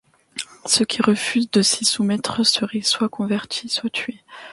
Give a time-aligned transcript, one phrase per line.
[0.65, 4.23] Ceux qui refusent de s'y soumettre seraient soit convertis, soit tués.